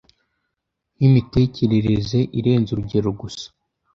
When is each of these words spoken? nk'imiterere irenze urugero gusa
nk'imiterere 0.95 1.93
irenze 2.39 2.69
urugero 2.71 3.09
gusa 3.21 3.47